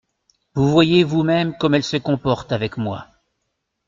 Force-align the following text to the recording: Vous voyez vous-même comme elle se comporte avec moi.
Vous 0.55 0.67
voyez 0.71 1.03
vous-même 1.03 1.55
comme 1.59 1.75
elle 1.75 1.83
se 1.83 1.97
comporte 1.97 2.51
avec 2.51 2.77
moi. 2.77 3.05